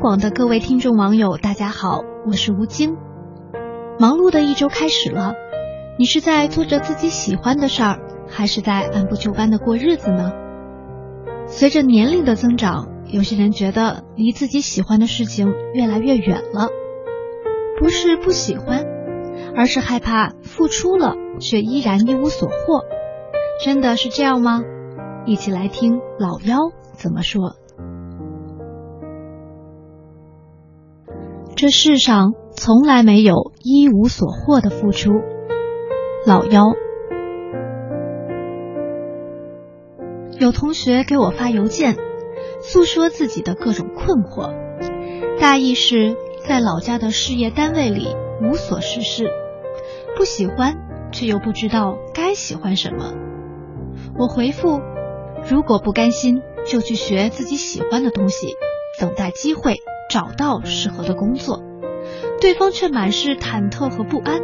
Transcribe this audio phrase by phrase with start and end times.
[0.00, 2.96] 广的各位听众网友，大家好，我是吴京。
[3.98, 5.34] 忙碌的一周开始了，
[5.98, 10.32] 你是在做着自己喜欢的事儿，还是在按部就班的过日子呢？
[11.46, 16.68] 随着年龄的增长，有些人觉得离自己喜欢的事情越来越远了，
[17.78, 18.86] 不是不喜欢，
[19.54, 22.84] 而是害怕付出了却依然一无所获。
[23.62, 24.62] 真的是这样吗？
[25.26, 26.56] 一起来听老妖
[26.94, 27.59] 怎么说。
[31.60, 35.10] 这世上从来没有一无所获的付出。
[36.24, 36.72] 老妖，
[40.38, 41.98] 有同学给我发邮件，
[42.62, 44.54] 诉说自己的各种困惑，
[45.38, 46.16] 大意是
[46.48, 49.30] 在老家的事业单位里无所事事，
[50.16, 50.76] 不喜欢，
[51.12, 53.12] 却又不知道该喜欢什么。
[54.18, 54.80] 我回复：
[55.46, 58.54] 如果不甘心，就去学自己喜欢的东西，
[58.98, 59.76] 等待机会。
[60.10, 61.62] 找到适合的工作，
[62.40, 64.40] 对方却满是忐忑和不安。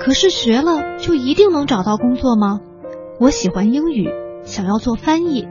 [0.00, 2.60] 可是学了就一定能找到工作吗？
[3.20, 4.10] 我喜欢英语，
[4.42, 5.46] 想要做翻译，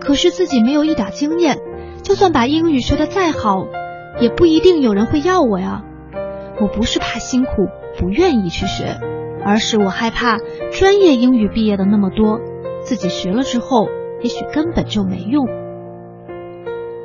[0.00, 1.58] 可是自己没有一点经验，
[2.02, 3.66] 就算把英语学得再好，
[4.20, 5.84] 也不一定有人会要我呀。
[6.60, 7.66] 我不是怕辛苦，
[7.98, 8.96] 不愿意去学，
[9.44, 10.38] 而是我害怕
[10.70, 12.38] 专业英语毕业的那么多，
[12.82, 13.88] 自己学了之后，
[14.20, 15.46] 也许根本就没用。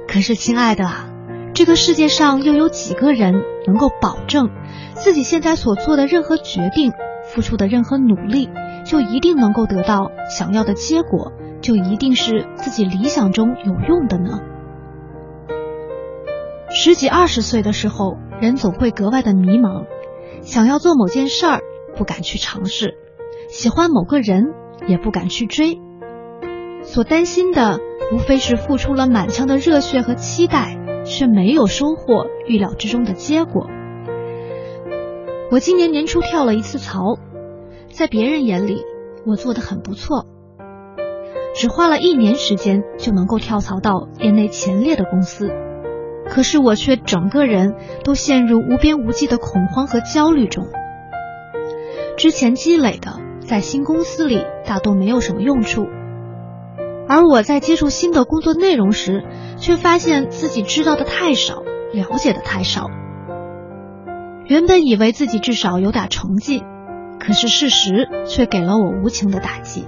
[0.08, 1.14] 可是，亲爱的啊。
[1.58, 3.34] 这个世界上又有几个人
[3.66, 4.52] 能够保证
[4.94, 6.92] 自己现在所做的任何决定、
[7.24, 8.48] 付出的任何努力，
[8.86, 14.40] 就一定能够得到想要的结果，就一定是自己理想中有用的呢？
[16.70, 19.88] 十几二十岁的时候，人总会格外的迷茫，
[20.42, 21.62] 想要做某件事儿，
[21.96, 22.90] 不敢去尝试；
[23.50, 24.54] 喜欢某个人，
[24.88, 25.80] 也不敢去追。
[26.84, 27.80] 所担心的，
[28.14, 30.78] 无非是付出了满腔的热血和期待。
[31.08, 33.68] 却没有收获预料之中的结果。
[35.50, 37.18] 我今年年初跳了一次槽，
[37.90, 38.84] 在别人眼里
[39.26, 40.26] 我做的很不错，
[41.56, 45.50] 只花了一年时间就能够跳槽到业内前列的公司，
[46.30, 50.66] 可是我却整个人都陷入无边无际的恐慌和焦虑中。
[52.18, 55.88] 之前积累的在新公司里大多没有什么用处。
[57.08, 59.24] 而我在接触新的工作内容时，
[59.58, 61.64] 却发现自己知道的太少，
[61.94, 62.90] 了解的太少。
[64.46, 66.64] 原本以为自己至少有点成绩，
[67.20, 69.88] 可是事实却给了我无情的打击。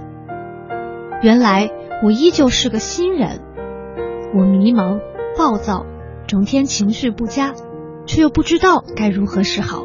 [1.22, 1.70] 原来
[2.02, 3.40] 我依旧是个新人，
[4.34, 5.00] 我迷茫、
[5.36, 5.84] 暴躁，
[6.26, 7.52] 整天情绪不佳，
[8.06, 9.84] 却又不知道该如何是好。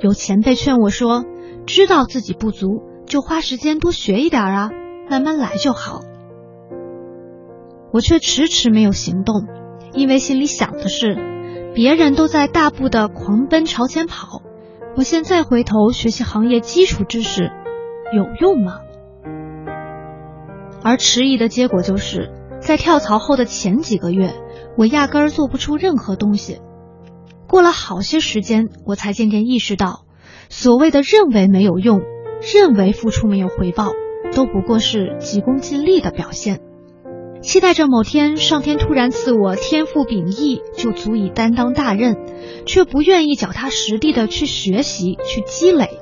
[0.00, 1.24] 有前辈劝我说
[1.66, 4.70] ：“知道自己不足，就花时间多学一点啊，
[5.10, 6.00] 慢慢来就好。”
[7.92, 9.46] 我却迟迟没有行动，
[9.94, 11.16] 因为心里想的是，
[11.74, 14.42] 别人都在大步的狂奔朝前跑，
[14.96, 17.50] 我现在回头学习行业基础知识，
[18.14, 18.80] 有用吗？
[20.82, 22.30] 而迟疑的结果就是，
[22.60, 24.34] 在跳槽后的前几个月，
[24.76, 26.58] 我压根儿做不出任何东西。
[27.48, 30.04] 过了好些时间，我才渐渐意识到，
[30.48, 32.02] 所谓的认为没有用，
[32.54, 33.92] 认为付出没有回报，
[34.34, 36.60] 都不过是急功近利的表现。
[37.40, 42.16] 期待着某天上天突然赐我天赋秉异，就足以担当大任，
[42.66, 46.00] 却不愿意脚踏实地的去学习、去积累，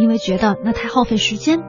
[0.00, 1.60] 因为觉得那太耗费时间。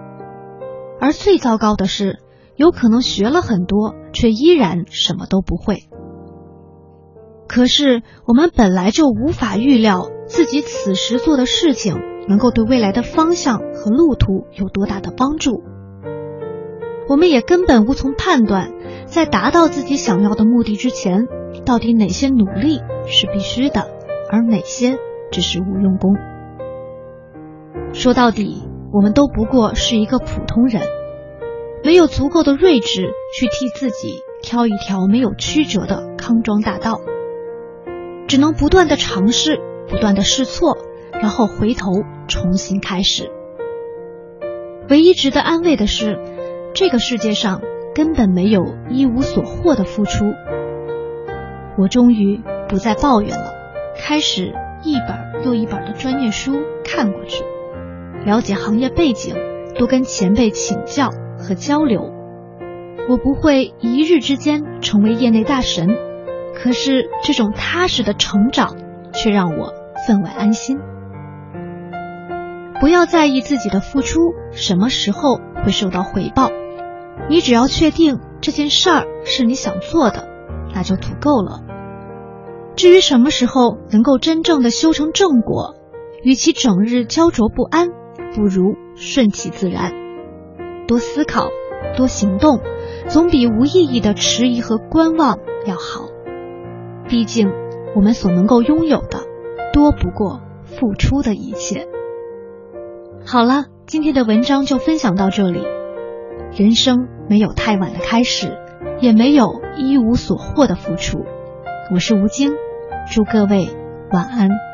[1.02, 2.20] 而最糟糕的是，
[2.56, 5.84] 有可能学了很多，却依然什么都不会。
[7.48, 11.96] 可是我们本来就无法预料自己此时做的事情
[12.28, 15.64] 能够对未来的方向和路途有多大的帮助，
[17.08, 18.72] 我们也根本无从判断。
[19.10, 21.28] 在达到自己想要的目的之前，
[21.66, 23.90] 到底哪些努力是必须的，
[24.30, 25.00] 而哪些
[25.32, 26.16] 只是无用功？
[27.92, 28.64] 说到底，
[28.94, 30.84] 我们都不过是一个普通人，
[31.84, 37.02] 没有足够的睿智去替自己挑一条没有曲折的康庄大道，
[38.28, 40.78] 只能不断的尝试，不断的试错，
[41.14, 43.32] 然后回头重新开始。
[44.88, 46.20] 唯一值得安慰的是，
[46.76, 47.62] 这个世界上。
[48.00, 50.24] 根本没有一无所获的付出，
[51.78, 53.52] 我终于不再抱怨了，
[53.98, 54.54] 开始
[54.84, 57.44] 一本又一本的专业书看过去，
[58.26, 59.36] 了解行业背景，
[59.76, 62.10] 多跟前辈请教和交流。
[63.10, 65.90] 我不会一日之间成为业内大神，
[66.56, 68.78] 可是这种踏实的成长
[69.12, 69.74] 却让我
[70.08, 70.80] 分外安心。
[72.80, 74.22] 不要在意自己的付出
[74.54, 76.50] 什么时候会受到回报。
[77.28, 80.28] 你只要确定这件事儿是你想做的，
[80.74, 81.64] 那就足够了。
[82.76, 85.76] 至于什么时候能够真正的修成正果，
[86.24, 87.90] 与其整日焦灼不安，
[88.36, 89.92] 不如顺其自然，
[90.88, 91.50] 多思考，
[91.98, 92.62] 多行动，
[93.08, 96.06] 总比无意义的迟疑和观望要好。
[97.10, 97.52] 毕竟，
[97.96, 99.26] 我们所能够拥有的，
[99.74, 101.88] 多不过付出的一切。
[103.26, 105.79] 好了，今天的文章就分享到这里。
[106.52, 108.58] 人生没有太晚的开始，
[109.00, 111.24] 也没有一无所获的付出。
[111.94, 112.52] 我是吴京，
[113.12, 113.70] 祝各位
[114.12, 114.69] 晚安。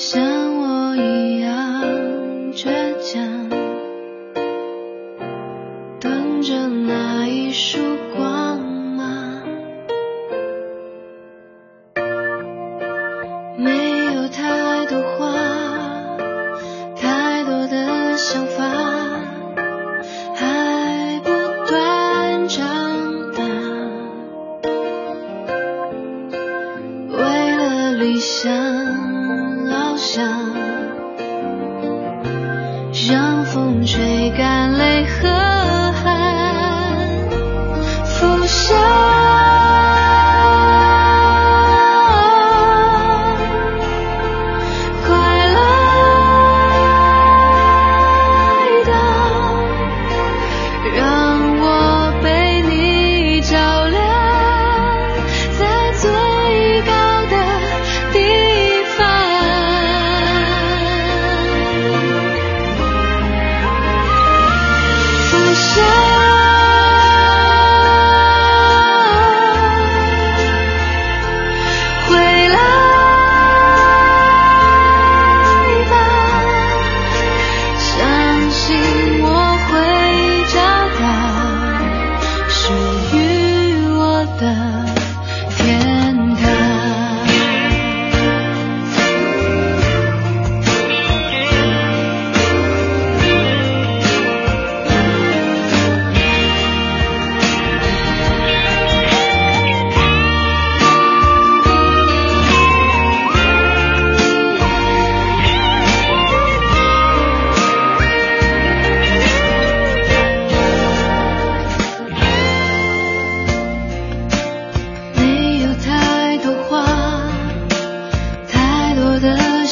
[0.00, 1.82] 像我一样
[2.52, 2.70] 倔
[3.02, 3.48] 强
[5.98, 7.87] 等着那一束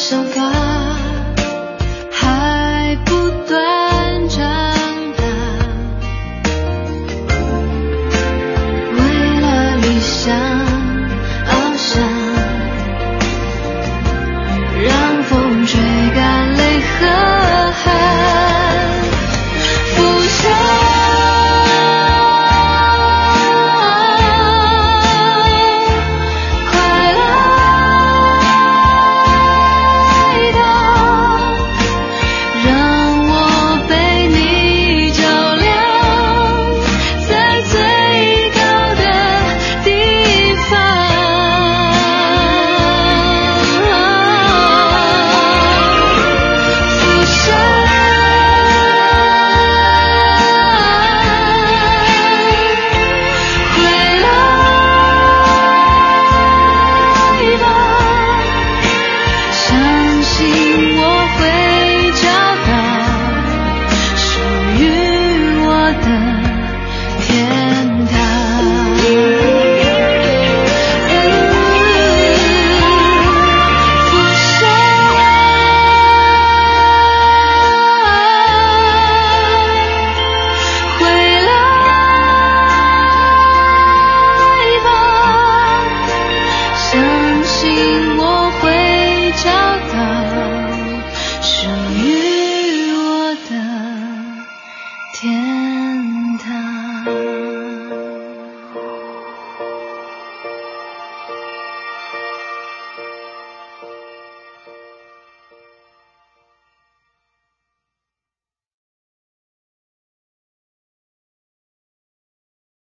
[0.09, 0.66] 想法。